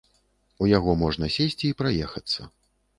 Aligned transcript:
У 0.61 0.69
яго 0.77 0.95
можна 1.03 1.31
сесці 1.37 1.65
і 1.73 1.75
праехацца. 1.85 2.53